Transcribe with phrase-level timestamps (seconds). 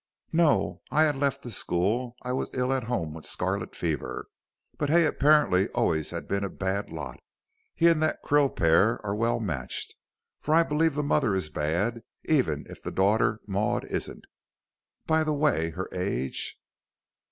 [0.33, 4.29] "No, I had left the school I was ill at home with scarlet fever.
[4.79, 7.19] But Hay apparently always has been a bad lot.
[7.75, 9.93] He and that Krill pair are well matched,
[10.39, 14.25] for I believe the mother is bad, even if the daughter Maud isn't.
[15.05, 16.59] By the way her age